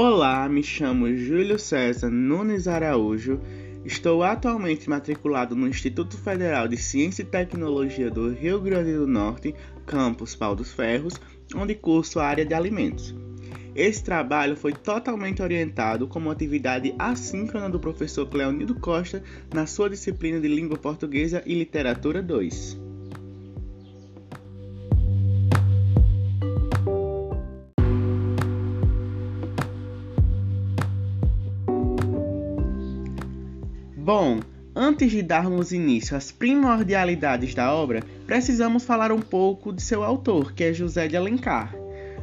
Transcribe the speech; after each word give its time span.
Olá, 0.00 0.48
me 0.48 0.62
chamo 0.62 1.12
Júlio 1.12 1.58
César 1.58 2.08
Nunes 2.08 2.68
Araújo. 2.68 3.40
Estou 3.84 4.22
atualmente 4.22 4.88
matriculado 4.88 5.56
no 5.56 5.66
Instituto 5.66 6.16
Federal 6.16 6.68
de 6.68 6.76
Ciência 6.76 7.22
e 7.22 7.24
Tecnologia 7.24 8.08
do 8.08 8.32
Rio 8.32 8.60
Grande 8.60 8.94
do 8.94 9.08
Norte, 9.08 9.52
campus 9.84 10.36
Pau 10.36 10.54
dos 10.54 10.72
Ferros, 10.72 11.20
onde 11.52 11.74
curso 11.74 12.20
a 12.20 12.26
área 12.26 12.46
de 12.46 12.54
alimentos. 12.54 13.12
Esse 13.74 14.04
trabalho 14.04 14.54
foi 14.54 14.72
totalmente 14.72 15.42
orientado 15.42 16.06
como 16.06 16.30
atividade 16.30 16.94
assíncrona 16.96 17.68
do 17.68 17.80
professor 17.80 18.24
Cleonildo 18.28 18.76
Costa 18.76 19.20
na 19.52 19.66
sua 19.66 19.90
disciplina 19.90 20.38
de 20.38 20.46
Língua 20.46 20.78
Portuguesa 20.78 21.42
e 21.44 21.56
Literatura 21.56 22.22
2. 22.22 22.87
Bom, 34.08 34.40
antes 34.74 35.10
de 35.10 35.22
darmos 35.22 35.70
início 35.70 36.16
às 36.16 36.32
primordialidades 36.32 37.54
da 37.54 37.74
obra, 37.74 38.02
precisamos 38.26 38.82
falar 38.82 39.12
um 39.12 39.20
pouco 39.20 39.70
de 39.70 39.82
seu 39.82 40.02
autor, 40.02 40.54
que 40.54 40.64
é 40.64 40.72
José 40.72 41.08
de 41.08 41.14
Alencar. 41.14 41.77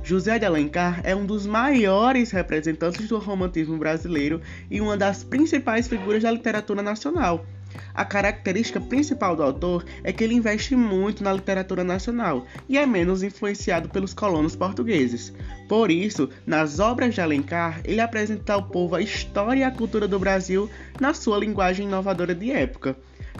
José 0.05 0.37
de 0.37 0.45
Alencar 0.45 1.01
é 1.03 1.15
um 1.15 1.25
dos 1.25 1.47
maiores 1.47 2.29
representantes 2.29 3.07
do 3.07 3.17
romantismo 3.17 3.75
brasileiro 3.75 4.39
e 4.69 4.79
uma 4.79 4.95
das 4.95 5.23
principais 5.23 5.87
figuras 5.87 6.21
da 6.21 6.29
literatura 6.29 6.83
nacional. 6.83 7.43
A 7.91 8.05
característica 8.05 8.79
principal 8.79 9.35
do 9.35 9.41
autor 9.41 9.83
é 10.03 10.13
que 10.13 10.23
ele 10.23 10.35
investe 10.35 10.75
muito 10.75 11.23
na 11.23 11.33
literatura 11.33 11.83
nacional 11.83 12.45
e 12.69 12.77
é 12.77 12.85
menos 12.85 13.23
influenciado 13.23 13.89
pelos 13.89 14.13
colonos 14.13 14.55
portugueses. 14.55 15.33
Por 15.67 15.89
isso, 15.89 16.29
nas 16.45 16.79
obras 16.79 17.15
de 17.15 17.21
Alencar, 17.21 17.81
ele 17.83 17.99
apresenta 17.99 18.53
ao 18.53 18.61
povo 18.61 18.95
a 18.95 19.01
história 19.01 19.61
e 19.61 19.63
a 19.63 19.71
cultura 19.71 20.07
do 20.07 20.19
Brasil 20.19 20.69
na 20.99 21.15
sua 21.15 21.39
linguagem 21.39 21.87
inovadora 21.87 22.35
de 22.35 22.51
época. 22.51 22.95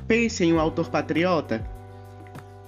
Pense 0.07 0.43
em 0.43 0.51
um 0.51 0.59
autor 0.59 0.89
patriota. 0.89 1.74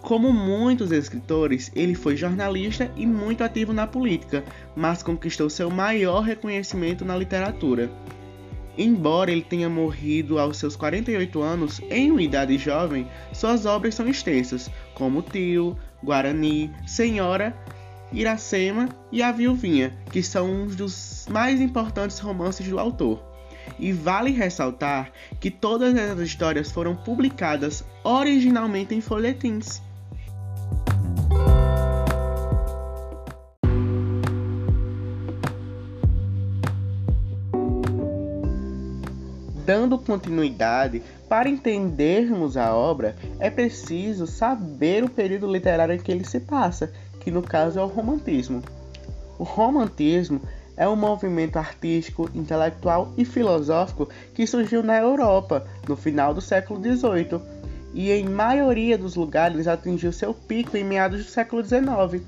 Como 0.07 0.31
muitos 0.31 0.93
escritores, 0.93 1.69
ele 1.75 1.93
foi 1.93 2.15
jornalista 2.15 2.89
e 2.95 3.05
muito 3.05 3.43
ativo 3.43 3.73
na 3.73 3.85
política, 3.85 4.41
mas 4.73 5.03
conquistou 5.03 5.49
seu 5.49 5.69
maior 5.69 6.21
reconhecimento 6.21 7.03
na 7.03 7.17
literatura. 7.17 7.91
Embora 8.77 9.33
ele 9.33 9.41
tenha 9.41 9.67
morrido 9.67 10.39
aos 10.39 10.55
seus 10.55 10.77
48 10.77 11.41
anos, 11.41 11.81
em 11.89 12.09
uma 12.09 12.21
idade 12.21 12.57
jovem, 12.57 13.05
suas 13.33 13.65
obras 13.65 13.95
são 13.95 14.07
extensas, 14.07 14.71
como 14.93 15.21
Tio, 15.21 15.77
Guarani, 16.01 16.71
Senhora, 16.87 17.53
Iracema 18.13 18.87
e 19.11 19.21
A 19.21 19.33
Viuvinha, 19.33 19.93
que 20.09 20.23
são 20.23 20.49
um 20.49 20.67
dos 20.67 21.27
mais 21.29 21.59
importantes 21.59 22.17
romances 22.19 22.65
do 22.65 22.79
autor. 22.79 23.21
E 23.77 23.91
vale 23.91 24.31
ressaltar 24.31 25.11
que 25.41 25.51
todas 25.51 25.93
essas 25.97 26.21
histórias 26.21 26.71
foram 26.71 26.95
publicadas 26.95 27.83
originalmente 28.05 28.95
em 28.95 29.01
folhetins. 29.01 29.85
Dando 39.67 39.97
continuidade, 39.97 41.03
para 41.27 41.49
entendermos 41.49 42.55
a 42.55 42.73
obra, 42.73 43.17
é 43.37 43.49
preciso 43.49 44.25
saber 44.25 45.03
o 45.03 45.09
período 45.09 45.51
literário 45.51 45.93
em 45.93 45.99
que 45.99 46.09
ele 46.09 46.23
se 46.23 46.39
passa, 46.39 46.89
que 47.19 47.29
no 47.29 47.41
caso 47.41 47.77
é 47.77 47.83
o 47.83 47.87
romantismo. 47.87 48.63
O 49.37 49.43
romantismo 49.43 50.39
é 50.77 50.87
um 50.87 50.95
movimento 50.95 51.57
artístico, 51.57 52.29
intelectual 52.33 53.11
e 53.17 53.25
filosófico 53.25 54.07
que 54.33 54.47
surgiu 54.47 54.81
na 54.81 54.97
Europa 54.99 55.67
no 55.85 55.97
final 55.97 56.33
do 56.33 56.39
século 56.39 56.81
XVIII 56.81 57.41
e 57.93 58.09
em 58.09 58.23
maioria 58.23 58.97
dos 58.97 59.15
lugares 59.15 59.67
atingiu 59.67 60.13
seu 60.13 60.33
pico 60.33 60.77
em 60.77 60.83
meados 60.85 61.25
do 61.25 61.29
século 61.29 61.61
XIX. 61.61 62.23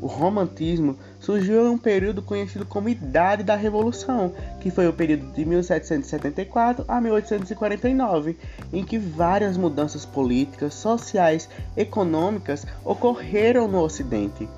O 0.00 0.08
romantismo 0.08 0.98
surgiu 1.22 1.70
um 1.70 1.78
período 1.78 2.20
conhecido 2.20 2.66
como 2.66 2.88
Idade 2.88 3.44
da 3.44 3.54
Revolução, 3.54 4.32
que 4.60 4.70
foi 4.70 4.88
o 4.88 4.92
período 4.92 5.32
de 5.32 5.44
1774 5.44 6.84
a 6.88 7.00
1849, 7.00 8.36
em 8.72 8.84
que 8.84 8.98
várias 8.98 9.56
mudanças 9.56 10.04
políticas, 10.04 10.74
sociais, 10.74 11.48
econômicas 11.76 12.66
ocorreram 12.84 13.68
no 13.68 13.80
Ocidente. 13.80 14.48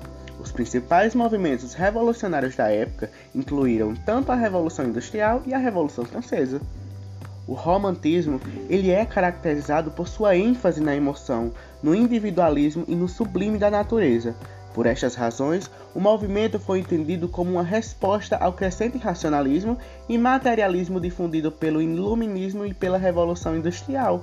Os 0.41 0.51
principais 0.51 1.13
movimentos 1.13 1.75
revolucionários 1.75 2.55
da 2.55 2.69
época 2.69 3.11
incluíram 3.33 3.95
tanto 3.95 4.31
a 4.31 4.35
Revolução 4.35 4.85
Industrial 4.85 5.43
e 5.45 5.53
a 5.53 5.59
Revolução 5.59 6.03
Francesa. 6.03 6.59
O 7.47 7.53
romantismo 7.53 8.41
ele 8.67 8.89
é 8.89 9.05
caracterizado 9.05 9.91
por 9.91 10.07
sua 10.07 10.35
ênfase 10.35 10.81
na 10.81 10.95
emoção, 10.95 11.51
no 11.81 11.93
individualismo 11.93 12.83
e 12.87 12.95
no 12.95 13.07
sublime 13.07 13.59
da 13.59 13.69
natureza, 13.69 14.35
por 14.75 14.85
estas 14.85 15.15
razões, 15.15 15.71
o 15.95 16.01
movimento 16.01 16.59
foi 16.59 16.79
entendido 16.79 17.29
como 17.29 17.51
uma 17.51 17.63
resposta 17.63 18.35
ao 18.35 18.51
crescente 18.51 18.97
racionalismo 18.97 19.77
e 20.09 20.17
materialismo 20.17 20.99
difundido 20.99 21.49
pelo 21.49 21.81
iluminismo 21.81 22.65
e 22.65 22.73
pela 22.73 22.97
Revolução 22.97 23.55
Industrial. 23.55 24.21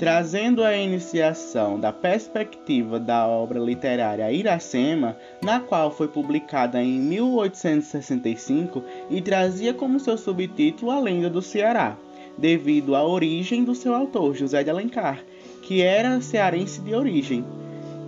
Trazendo 0.00 0.64
a 0.64 0.74
iniciação 0.74 1.78
da 1.78 1.92
perspectiva 1.92 2.98
da 2.98 3.26
obra 3.26 3.58
literária 3.58 4.32
Iracema, 4.32 5.14
na 5.42 5.60
qual 5.60 5.90
foi 5.90 6.08
publicada 6.08 6.82
em 6.82 6.98
1865 6.98 8.82
e 9.10 9.20
trazia 9.20 9.74
como 9.74 10.00
seu 10.00 10.16
subtítulo 10.16 10.90
a 10.90 10.98
lenda 10.98 11.28
do 11.28 11.42
Ceará, 11.42 11.98
devido 12.38 12.96
à 12.96 13.06
origem 13.06 13.62
do 13.62 13.74
seu 13.74 13.94
autor, 13.94 14.34
José 14.34 14.64
de 14.64 14.70
Alencar, 14.70 15.22
que 15.60 15.82
era 15.82 16.18
cearense 16.22 16.80
de 16.80 16.94
origem. 16.94 17.44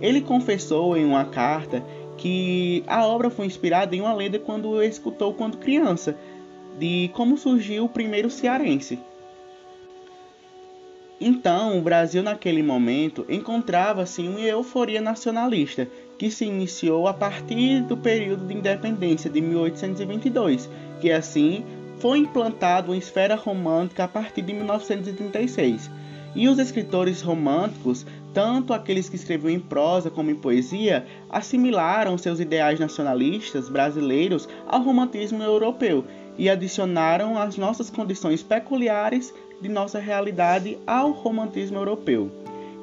Ele 0.01 0.19
confessou 0.19 0.97
em 0.97 1.05
uma 1.05 1.25
carta 1.25 1.83
que 2.17 2.83
a 2.87 3.05
obra 3.05 3.29
foi 3.29 3.45
inspirada 3.45 3.95
em 3.95 4.01
uma 4.01 4.15
lenda 4.15 4.39
quando 4.39 4.81
escutou 4.81 5.31
quando 5.35 5.57
criança, 5.57 6.17
de 6.79 7.11
como 7.13 7.37
surgiu 7.37 7.85
o 7.85 7.89
primeiro 7.89 8.31
cearense. 8.31 8.97
Então, 11.21 11.77
o 11.77 11.81
Brasil 11.81 12.23
naquele 12.23 12.63
momento 12.63 13.25
encontrava-se 13.29 14.21
em 14.21 14.29
uma 14.29 14.39
euforia 14.41 15.01
nacionalista, 15.01 15.87
que 16.17 16.29
se 16.29 16.45
iniciou 16.45 17.07
a 17.07 17.13
partir 17.13 17.81
do 17.83 17.95
período 17.95 18.45
de 18.45 18.53
independência 18.53 19.29
de 19.29 19.39
1822, 19.39 20.69
que 20.99 21.11
assim 21.11 21.63
foi 21.99 22.19
implantado 22.19 22.91
uma 22.91 22.97
esfera 22.97 23.35
romântica 23.35 24.03
a 24.03 24.07
partir 24.07 24.41
de 24.41 24.53
1936. 24.53 25.89
E 26.35 26.47
os 26.47 26.57
escritores 26.57 27.21
românticos, 27.21 28.05
tanto 28.33 28.73
aqueles 28.73 29.07
que 29.07 29.15
escreviam 29.15 29.51
em 29.51 29.59
prosa 29.59 30.09
como 30.09 30.31
em 30.31 30.35
poesia, 30.35 31.05
assimilaram 31.29 32.17
seus 32.17 32.39
ideais 32.39 32.79
nacionalistas 32.79 33.69
brasileiros 33.69 34.49
ao 34.67 34.81
romantismo 34.81 35.43
europeu 35.43 36.03
e 36.37 36.49
adicionaram 36.49 37.37
as 37.37 37.57
nossas 37.57 37.89
condições 37.89 38.41
peculiares 38.41 39.33
de 39.63 39.69
nossa 39.69 39.97
realidade 39.97 40.77
ao 40.85 41.11
romantismo 41.11 41.77
europeu, 41.77 42.29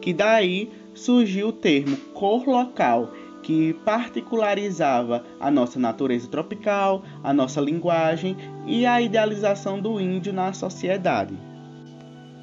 que 0.01 0.15
daí 0.15 0.71
surgiu 0.95 1.49
o 1.49 1.53
termo 1.53 1.95
cor 2.15 2.49
local, 2.49 3.13
que 3.43 3.75
particularizava 3.85 5.23
a 5.39 5.51
nossa 5.51 5.79
natureza 5.79 6.27
tropical, 6.27 7.03
a 7.23 7.35
nossa 7.35 7.61
linguagem 7.61 8.35
e 8.67 8.87
a 8.87 9.01
idealização 9.01 9.79
do 9.79 10.01
índio 10.01 10.33
na 10.33 10.55
sociedade. 10.55 11.50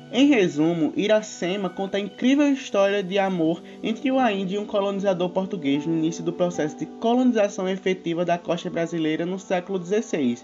Em 0.09 0.27
resumo, 0.27 0.93
Iracema 0.95 1.69
conta 1.69 1.97
a 1.97 1.99
incrível 1.99 2.47
história 2.47 3.03
de 3.03 3.19
amor 3.19 3.61
entre 3.83 4.09
o 4.09 4.29
índio 4.29 4.55
e 4.55 4.57
um 4.57 4.65
colonizador 4.65 5.29
português 5.29 5.85
no 5.85 5.93
início 5.97 6.23
do 6.23 6.31
processo 6.31 6.77
de 6.77 6.85
colonização 6.85 7.67
efetiva 7.67 8.23
da 8.23 8.37
costa 8.37 8.69
brasileira 8.69 9.25
no 9.25 9.37
século 9.37 9.83
XVI. 9.83 10.37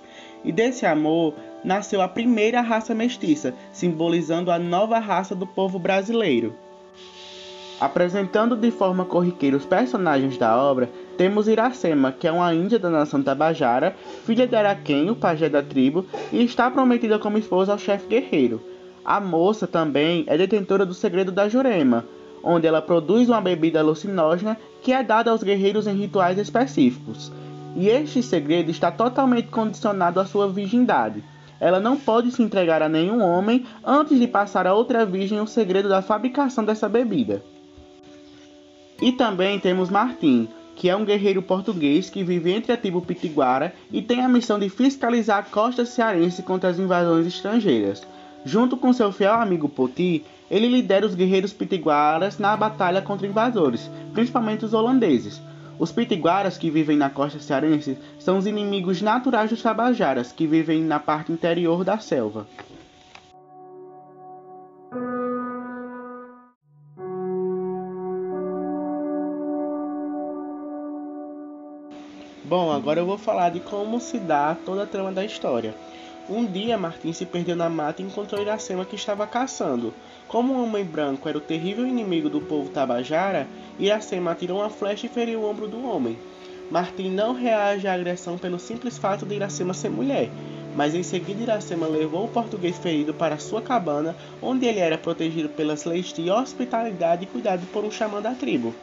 E 0.43 0.51
desse 0.51 0.85
amor 0.85 1.33
nasceu 1.63 2.01
a 2.01 2.09
primeira 2.09 2.59
raça 2.59 2.93
mestiça, 2.93 3.53
simbolizando 3.71 4.51
a 4.51 4.59
nova 4.59 4.99
raça 4.99 5.33
do 5.33 5.47
povo 5.47 5.79
brasileiro. 5.79 6.53
Apresentando 7.79 8.57
de 8.57 8.69
forma 8.69 9.05
corriqueira 9.05 9.55
os 9.55 9.65
personagens 9.65 10.37
da 10.37 10.57
obra, 10.57 10.89
temos 11.17 11.47
Iracema, 11.47 12.11
que 12.11 12.27
é 12.27 12.31
uma 12.31 12.53
índia 12.53 12.77
da 12.77 12.89
nação 12.89 13.23
Tabajara, 13.23 13.95
filha 14.25 14.45
de 14.45 14.55
Araquém, 14.57 15.09
o 15.09 15.15
pajé 15.15 15.47
da 15.47 15.63
tribo, 15.63 16.05
e 16.33 16.43
está 16.43 16.69
prometida 16.69 17.17
como 17.17 17.37
esposa 17.37 17.71
ao 17.71 17.79
chefe 17.79 18.07
guerreiro. 18.07 18.72
A 19.05 19.19
moça 19.19 19.67
também 19.67 20.23
é 20.27 20.37
detentora 20.37 20.85
do 20.85 20.93
segredo 20.93 21.31
da 21.31 21.49
Jurema, 21.49 22.05
onde 22.41 22.65
ela 22.65 22.81
produz 22.81 23.27
uma 23.27 23.41
bebida 23.41 23.79
alucinógena 23.79 24.57
que 24.81 24.93
é 24.93 25.03
dada 25.03 25.31
aos 25.31 25.43
guerreiros 25.43 25.87
em 25.87 25.95
rituais 25.95 26.37
específicos. 26.37 27.31
E 27.75 27.89
este 27.89 28.23
segredo 28.23 28.71
está 28.71 28.91
totalmente 28.91 29.47
condicionado 29.47 30.19
à 30.19 30.25
sua 30.25 30.47
virgindade. 30.47 31.23
ela 31.59 31.79
não 31.79 31.95
pode 31.95 32.29
se 32.29 32.43
entregar 32.43 32.81
a 32.81 32.89
nenhum 32.89 33.23
homem 33.23 33.65
antes 33.85 34.19
de 34.19 34.27
passar 34.27 34.67
a 34.67 34.73
outra 34.73 35.05
virgem 35.05 35.39
o 35.39 35.47
segredo 35.47 35.87
da 35.87 36.01
fabricação 36.01 36.65
dessa 36.65 36.89
bebida. 36.89 37.41
E 39.01 39.13
também 39.13 39.59
temos 39.59 39.89
Martim, 39.89 40.49
que 40.75 40.89
é 40.89 40.95
um 40.95 41.05
guerreiro 41.05 41.41
português 41.41 42.09
que 42.09 42.23
vive 42.23 42.51
entre 42.51 42.71
a 42.71 42.77
tribo 42.77 43.01
Pitiguara 43.01 43.73
e 43.91 44.01
tem 44.01 44.21
a 44.21 44.29
missão 44.29 44.59
de 44.59 44.69
fiscalizar 44.69 45.39
a 45.39 45.43
costa 45.43 45.85
cearense 45.85 46.43
contra 46.43 46.69
as 46.69 46.79
invasões 46.79 47.27
estrangeiras. 47.27 48.05
Junto 48.45 48.75
com 48.75 48.91
seu 48.91 49.11
fiel 49.11 49.33
amigo 49.33 49.69
Poti, 49.69 50.25
ele 50.51 50.67
lidera 50.67 51.05
os 51.05 51.15
guerreiros 51.15 51.53
pitiguaras 51.53 52.37
na 52.37 52.55
batalha 52.57 53.01
contra 53.01 53.25
invasores, 53.25 53.89
principalmente 54.13 54.65
os 54.65 54.73
holandeses. 54.73 55.41
Os 55.79 55.91
pitiguaras 55.91 56.57
que 56.57 56.69
vivem 56.69 56.97
na 56.97 57.09
costa 57.09 57.39
cearense 57.39 57.97
são 58.19 58.37
os 58.37 58.45
inimigos 58.45 59.01
naturais 59.01 59.49
dos 59.49 59.61
tabajaras, 59.61 60.31
que 60.31 60.45
vivem 60.45 60.81
na 60.81 60.99
parte 60.99 61.31
interior 61.31 61.83
da 61.83 61.97
selva. 61.97 62.45
Bom, 72.45 72.71
agora 72.71 72.99
eu 72.99 73.05
vou 73.05 73.17
falar 73.17 73.49
de 73.49 73.59
como 73.59 73.99
se 73.99 74.19
dá 74.19 74.55
toda 74.63 74.83
a 74.83 74.85
trama 74.85 75.11
da 75.11 75.25
história. 75.25 75.73
Um 76.29 76.45
dia, 76.45 76.77
Martim 76.77 77.11
se 77.11 77.25
perdeu 77.25 77.53
na 77.53 77.69
mata 77.69 78.01
e 78.01 78.05
encontrou 78.05 78.41
Iracema 78.41 78.85
que 78.85 78.95
estava 78.95 79.27
caçando. 79.27 79.93
Como 80.25 80.53
o 80.53 80.63
homem 80.63 80.85
branco 80.85 81.27
era 81.27 81.37
o 81.37 81.41
terrível 81.41 81.85
inimigo 81.85 82.29
do 82.29 82.39
povo 82.39 82.69
tabajara, 82.69 83.45
Iracema 83.77 84.31
atirou 84.31 84.59
uma 84.59 84.69
flecha 84.69 85.05
e 85.05 85.09
feriu 85.09 85.41
o 85.41 85.49
ombro 85.49 85.67
do 85.67 85.85
homem. 85.85 86.17
Martim 86.71 87.09
não 87.09 87.33
reage 87.33 87.87
à 87.87 87.93
agressão 87.93 88.37
pelo 88.37 88.57
simples 88.57 88.97
fato 88.97 89.25
de 89.25 89.35
Iracema 89.35 89.73
ser 89.73 89.89
mulher, 89.89 90.29
mas 90.77 90.95
em 90.95 91.03
seguida 91.03 91.43
Iracema 91.43 91.87
levou 91.87 92.23
o 92.23 92.29
português 92.29 92.77
ferido 92.77 93.13
para 93.13 93.37
sua 93.37 93.61
cabana, 93.61 94.15
onde 94.41 94.65
ele 94.65 94.79
era 94.79 94.97
protegido 94.97 95.49
pelas 95.49 95.83
leis 95.83 96.13
de 96.13 96.31
hospitalidade 96.31 97.25
e 97.25 97.27
cuidado 97.27 97.67
por 97.73 97.83
um 97.83 97.91
xamã 97.91 98.21
da 98.21 98.33
tribo. 98.33 98.73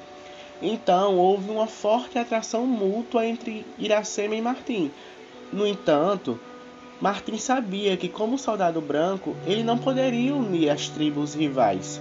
Então 0.61 1.17
houve 1.17 1.51
uma 1.51 1.67
forte 1.67 2.19
atração 2.19 2.67
mútua 2.67 3.27
entre 3.27 3.65
Iracema 3.79 4.35
e 4.35 4.43
Martim. 4.43 4.91
No 5.51 5.67
entanto, 5.67 6.39
Martin 7.01 7.39
sabia 7.39 7.97
que, 7.97 8.09
como 8.09 8.39
soldado 8.39 8.81
branco, 8.81 9.35
ele 9.47 9.63
não 9.63 9.79
poderia 9.79 10.35
unir 10.35 10.69
as 10.69 10.89
tribos 10.89 11.35
rivais. 11.35 12.01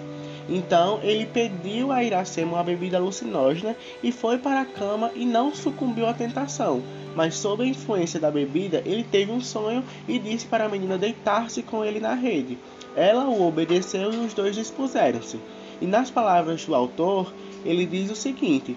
Então 0.50 1.00
ele 1.04 1.28
pediu 1.28 1.92
a 1.92 2.04
Iracema 2.04 2.54
uma 2.54 2.63
bebida 2.63 2.98
alucinógena 2.98 3.78
e 4.04 4.12
foi 4.12 4.40
para 4.40 4.62
a 4.62 4.66
cama 4.66 5.12
e 5.16 5.24
não 5.24 5.54
sucumbiu 5.54 6.07
à 6.07 6.13
tentação. 6.13 6.81
Mas 7.16 7.36
sob 7.36 7.63
a 7.63 7.68
influência 7.68 8.19
da 8.19 8.31
bebida, 8.31 8.81
ele 8.86 9.04
teve 9.04 9.31
um 9.31 9.40
sonho 9.40 9.84
e 10.07 10.18
disse 10.18 10.48
para 10.48 10.66
a 10.66 10.69
menina 10.69 10.98
deitar-se 10.98 11.62
com 11.62 11.86
ele 11.86 12.00
na 12.00 12.16
rede. 12.16 12.57
Ela 12.95 13.25
o 13.25 13.48
obedeceu 13.48 14.12
e 14.12 14.18
os 14.18 14.34
dois 14.34 14.56
dispuseram-se. 14.56 15.40
E 15.80 15.86
nas 15.86 16.10
palavras 16.10 16.66
do 16.66 16.75
autor, 16.75 17.31
ele 17.63 17.86
diz 17.86 18.10
o 18.10 18.16
seguinte: 18.16 18.75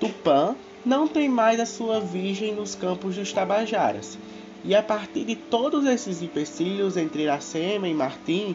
Tupã 0.00 0.56
não 0.84 1.06
tem 1.06 1.28
mais 1.28 1.60
a 1.60 1.66
sua 1.66 2.00
virgem 2.00 2.54
nos 2.54 2.74
campos 2.74 3.16
dos 3.16 3.32
Tabajaras. 3.32 4.18
E 4.64 4.74
a 4.74 4.82
partir 4.82 5.24
de 5.24 5.36
todos 5.36 5.86
esses 5.86 6.20
empecilhos 6.22 6.96
entre 6.96 7.22
Iracema 7.22 7.88
e 7.88 7.94
Martim, 7.94 8.54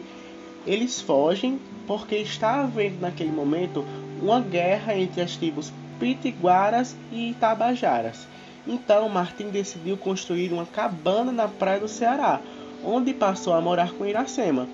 eles 0.66 1.00
fogem 1.00 1.58
porque 1.86 2.16
está 2.16 2.62
havendo 2.62 3.00
naquele 3.00 3.32
momento 3.32 3.84
uma 4.20 4.40
guerra 4.40 4.96
entre 4.96 5.20
as 5.20 5.36
tribos 5.36 5.72
Pitiguaras 5.98 6.96
e 7.12 7.34
Tabajaras. 7.40 8.26
Então 8.66 9.08
Martim 9.08 9.48
decidiu 9.48 9.96
construir 9.96 10.52
uma 10.52 10.66
cabana 10.66 11.32
na 11.32 11.48
praia 11.48 11.80
do 11.80 11.88
Ceará, 11.88 12.40
onde 12.84 13.14
passou 13.14 13.54
a 13.54 13.60
morar 13.60 13.92
com 13.92 14.06
Iracema. 14.06 14.68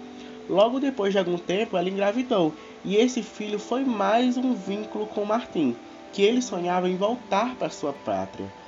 Logo 0.49 0.81
depois 0.81 1.12
de 1.12 1.19
algum 1.19 1.38
tempo, 1.38 1.76
ela 1.76 1.88
engravidou, 1.88 2.52
e 2.84 2.96
esse 2.96 3.23
filho 3.23 3.58
foi 3.58 3.84
mais 3.84 4.37
um 4.37 4.55
vínculo 4.55 5.06
com 5.06 5.25
Martim, 5.25 5.76
que 6.12 6.23
ele 6.23 6.43
sonhava 6.43 6.88
em 6.88 6.96
voltar 6.96 7.55
para 7.55 7.70
sua 7.70 7.93
pátria. 7.93 8.61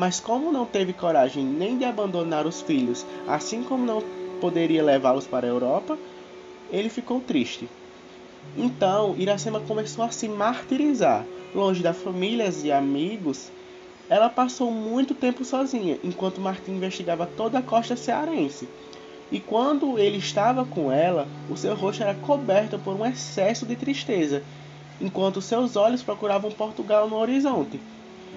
Mas 0.00 0.18
como 0.18 0.50
não 0.50 0.64
teve 0.64 0.94
coragem 0.94 1.44
nem 1.44 1.76
de 1.76 1.84
abandonar 1.84 2.46
os 2.46 2.62
filhos, 2.62 3.04
assim 3.28 3.62
como 3.62 3.84
não 3.84 4.02
poderia 4.40 4.82
levá-los 4.82 5.26
para 5.26 5.46
a 5.46 5.50
Europa, 5.50 5.94
ele 6.72 6.88
ficou 6.88 7.20
triste. 7.20 7.68
Então, 8.56 9.14
Iracema 9.18 9.60
começou 9.60 10.02
a 10.02 10.10
se 10.10 10.26
martirizar. 10.26 11.22
Longe 11.54 11.82
da 11.82 11.92
família 11.92 12.48
e 12.64 12.72
amigos, 12.72 13.50
ela 14.08 14.30
passou 14.30 14.70
muito 14.70 15.14
tempo 15.14 15.44
sozinha, 15.44 15.98
enquanto 16.02 16.40
Martim 16.40 16.72
investigava 16.72 17.26
toda 17.26 17.58
a 17.58 17.62
costa 17.62 17.94
cearense. 17.94 18.66
E 19.30 19.38
quando 19.38 19.98
ele 19.98 20.16
estava 20.16 20.64
com 20.64 20.90
ela, 20.90 21.28
o 21.46 21.58
seu 21.58 21.74
rosto 21.74 22.02
era 22.02 22.14
coberto 22.14 22.78
por 22.78 22.96
um 22.96 23.04
excesso 23.04 23.66
de 23.66 23.76
tristeza, 23.76 24.42
enquanto 24.98 25.42
seus 25.42 25.76
olhos 25.76 26.02
procuravam 26.02 26.50
Portugal 26.50 27.06
no 27.06 27.16
horizonte 27.16 27.78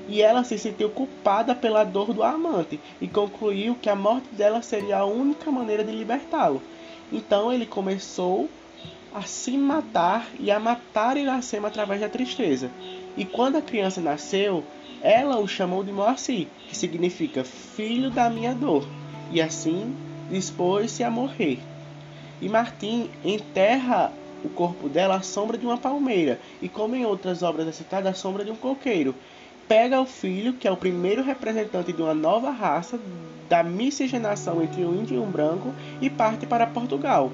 e 0.07 0.21
ela 0.21 0.43
se 0.43 0.57
sentiu 0.57 0.89
culpada 0.89 1.55
pela 1.55 1.83
dor 1.83 2.13
do 2.13 2.23
amante 2.23 2.79
e 2.99 3.07
concluiu 3.07 3.75
que 3.75 3.89
a 3.89 3.95
morte 3.95 4.27
dela 4.33 4.61
seria 4.61 4.97
a 4.97 5.05
única 5.05 5.49
maneira 5.49 5.83
de 5.83 5.91
libertá-lo. 5.91 6.61
Então 7.11 7.51
ele 7.51 7.65
começou 7.65 8.49
a 9.13 9.21
se 9.21 9.57
matar 9.57 10.27
e 10.39 10.49
a 10.49 10.59
matar 10.59 11.17
Iracema 11.17 11.67
através 11.67 12.01
da 12.01 12.09
tristeza. 12.09 12.69
E 13.15 13.23
quando 13.23 13.57
a 13.57 13.61
criança 13.61 14.01
nasceu, 14.01 14.63
ela 15.01 15.37
o 15.37 15.47
chamou 15.47 15.83
de 15.83 15.91
Moacir, 15.91 16.47
que 16.67 16.75
significa 16.75 17.43
filho 17.43 18.09
da 18.09 18.29
minha 18.29 18.55
dor, 18.55 18.87
e 19.31 19.41
assim 19.41 19.95
dispôs-se 20.29 21.03
a 21.03 21.11
morrer. 21.11 21.59
E 22.41 22.49
Martim 22.49 23.09
enterra 23.23 24.11
o 24.43 24.49
corpo 24.49 24.89
dela 24.89 25.15
à 25.15 25.21
sombra 25.21 25.57
de 25.57 25.65
uma 25.65 25.77
palmeira, 25.77 26.39
e 26.61 26.67
como 26.67 26.95
em 26.95 27.05
outras 27.05 27.43
obras 27.43 27.67
é 27.67 27.71
citada, 27.71 28.09
à 28.09 28.13
sombra 28.13 28.43
de 28.43 28.51
um 28.51 28.55
coqueiro, 28.55 29.13
pega 29.67 30.01
o 30.01 30.05
filho, 30.05 30.53
que 30.53 30.67
é 30.67 30.71
o 30.71 30.77
primeiro 30.77 31.23
representante 31.23 31.93
de 31.93 32.01
uma 32.01 32.13
nova 32.13 32.51
raça, 32.51 32.99
da 33.49 33.63
miscigenação 33.63 34.63
entre 34.63 34.83
o 34.83 34.93
índio 34.93 35.15
e 35.15 35.19
o 35.19 35.25
branco, 35.25 35.73
e 36.01 36.09
parte 36.09 36.45
para 36.45 36.67
Portugal. 36.67 37.31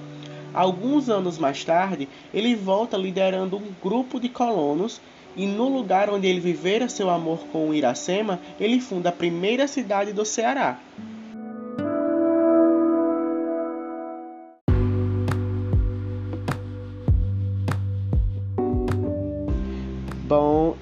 Alguns 0.53 1.09
anos 1.09 1.37
mais 1.37 1.63
tarde, 1.63 2.09
ele 2.33 2.55
volta 2.55 2.97
liderando 2.97 3.57
um 3.57 3.71
grupo 3.81 4.19
de 4.19 4.29
colonos 4.29 4.99
e 5.35 5.45
no 5.45 5.69
lugar 5.69 6.09
onde 6.09 6.27
ele 6.27 6.39
vivera 6.39 6.89
seu 6.89 7.09
amor 7.09 7.39
com 7.51 7.73
Iracema, 7.73 8.39
ele 8.59 8.79
funda 8.79 9.09
a 9.09 9.13
primeira 9.13 9.67
cidade 9.67 10.11
do 10.11 10.25
Ceará. 10.25 10.79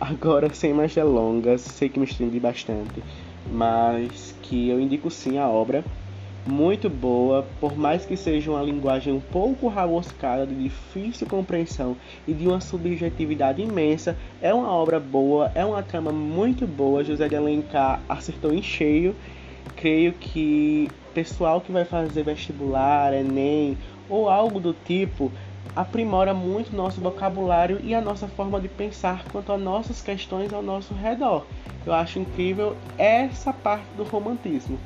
Agora 0.09 0.53
sem 0.53 0.73
mais 0.73 0.95
delongas, 0.95 1.61
sei 1.61 1.89
que 1.89 1.99
me 1.99 2.05
estendi 2.05 2.39
bastante, 2.39 3.03
mas 3.51 4.33
que 4.41 4.69
eu 4.69 4.79
indico 4.79 5.11
sim 5.11 5.37
a 5.37 5.49
obra, 5.49 5.83
muito 6.45 6.89
boa, 6.89 7.45
por 7.59 7.77
mais 7.77 8.05
que 8.05 8.15
seja 8.15 8.49
uma 8.49 8.63
linguagem 8.63 9.13
um 9.13 9.19
pouco 9.19 9.67
raboscada, 9.67 10.47
de 10.47 10.55
difícil 10.55 11.27
compreensão 11.27 11.97
e 12.25 12.33
de 12.33 12.47
uma 12.47 12.61
subjetividade 12.61 13.61
imensa, 13.61 14.17
é 14.41 14.53
uma 14.53 14.71
obra 14.71 14.97
boa, 14.97 15.51
é 15.53 15.65
uma 15.65 15.83
trama 15.83 16.13
muito 16.13 16.65
boa, 16.65 17.03
José 17.03 17.27
de 17.27 17.35
Alencar 17.35 18.01
acertou 18.07 18.53
em 18.53 18.61
cheio. 18.61 19.13
Creio 19.75 20.13
que 20.13 20.89
pessoal 21.13 21.59
que 21.59 21.71
vai 21.71 21.83
fazer 21.83 22.23
vestibular, 22.23 23.13
Enem 23.13 23.77
ou 24.09 24.29
algo 24.29 24.59
do 24.59 24.73
tipo 24.73 25.31
aprimora 25.75 26.33
muito 26.33 26.75
nosso 26.75 27.01
vocabulário 27.01 27.79
e 27.83 27.93
a 27.93 28.01
nossa 28.01 28.27
forma 28.27 28.59
de 28.59 28.67
pensar 28.67 29.23
quanto 29.31 29.51
a 29.51 29.57
nossas 29.57 30.01
questões 30.01 30.53
ao 30.53 30.61
nosso 30.61 30.93
redor. 30.93 31.45
Eu 31.85 31.93
acho 31.93 32.19
incrível 32.19 32.75
essa 32.97 33.53
parte 33.53 33.87
do 33.95 34.03
romantismo. 34.03 34.79